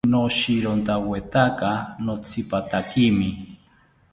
[0.11, 1.69] Noshirontawetaka
[2.05, 3.29] notsipatakimi